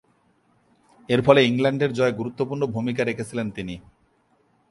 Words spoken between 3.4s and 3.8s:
তিনি।